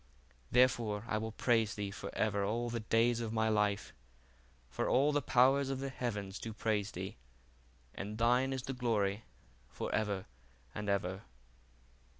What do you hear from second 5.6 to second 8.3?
of the heavens do praise thee, and